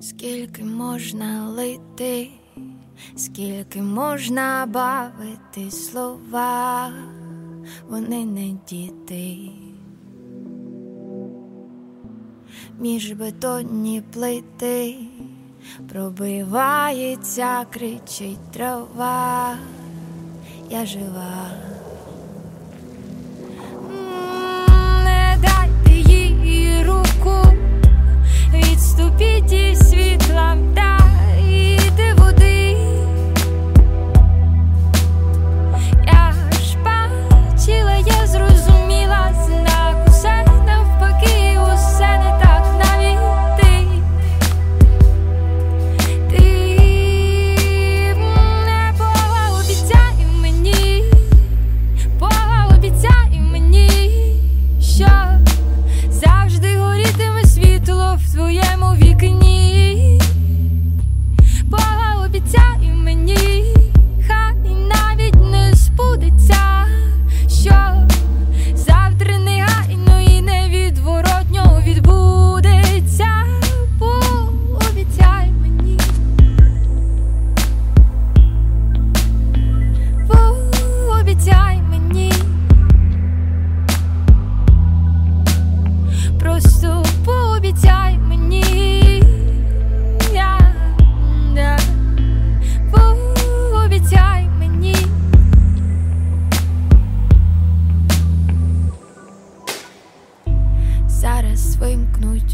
скільки 0.00 0.64
можна 0.64 1.48
лити, 1.48 2.28
скільки 3.16 3.82
можна 3.82 4.66
бавити 4.66 5.70
слова, 5.70 6.92
вони 7.88 8.24
не 8.24 8.56
діти. 8.68 9.36
Між 12.80 13.12
бетонні 13.12 14.02
плити 14.12 14.96
пробивається, 15.88 17.64
кричить 17.70 18.52
трава, 18.52 19.56
я 20.70 20.86
жива. 20.86 21.67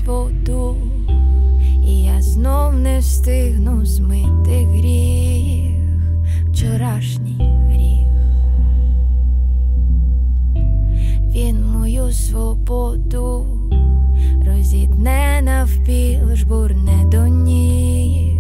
воду, 0.06 0.76
і 1.86 2.02
я 2.02 2.22
знов 2.22 2.74
не 2.74 2.98
встигну 2.98 3.84
змити 3.84 4.66
гріх, 4.66 5.76
вчорашній 6.48 7.52
гріх, 7.68 8.08
він 11.34 11.64
мою 11.64 12.12
свободу 12.12 13.46
розітне 14.46 15.40
навпіл, 15.42 16.36
жбурне 16.36 17.04
до 17.04 17.26
ніг, 17.26 18.38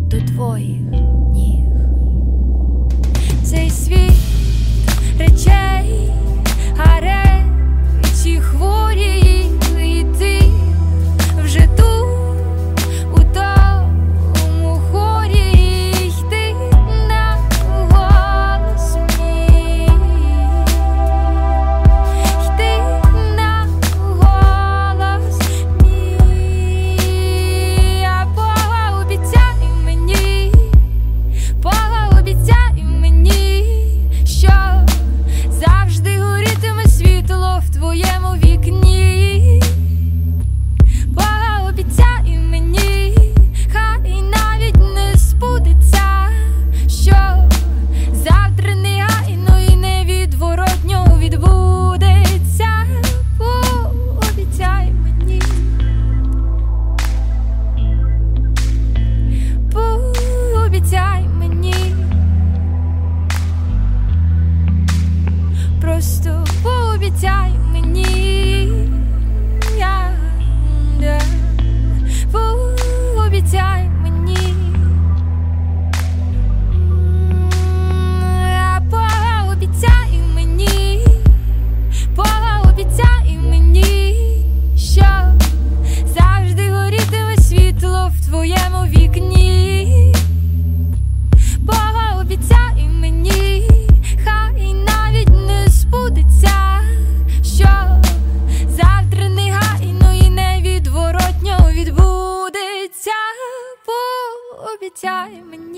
до 0.00 0.20
твоїх. 0.20 1.23
обещай 105.04 105.42
мне. 105.42 105.73